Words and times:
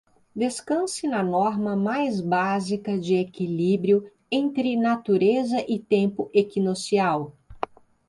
Descanse 0.35 1.07
na 1.07 1.21
norma 1.21 1.75
mais 1.75 2.21
básica 2.21 2.97
de 2.97 3.13
equilíbrio 3.17 4.09
entre 4.31 4.75
natureza 4.75 5.63
e 5.71 5.77
tempo 5.77 6.27
equinocial. 6.33 7.37